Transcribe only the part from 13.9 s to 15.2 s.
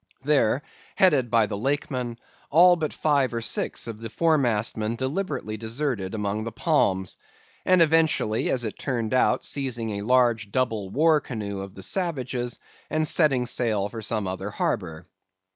some other harbor.